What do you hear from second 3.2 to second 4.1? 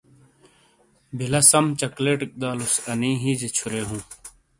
ہئ جا چھورے ہوں۔